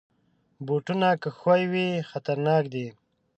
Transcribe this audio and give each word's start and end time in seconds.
بوټونه 0.65 1.09
که 1.21 1.29
ښوی 1.37 1.63
وي، 1.71 1.87
خطرناک 2.09 2.63
دي. 2.73 2.87